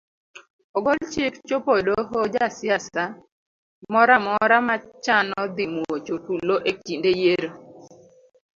Ogol 0.77 0.99
chik 1.11 1.33
chopo 1.47 1.71
e 1.79 1.81
doho 1.87 2.17
jasiasa 2.35 3.03
moramora 3.91 4.57
machano 4.67 5.39
dhi 5.55 5.65
muocho 5.75 6.15
tulo 6.25 6.55
e 6.69 6.71
kinde 6.83 7.11
yiero 7.19 7.49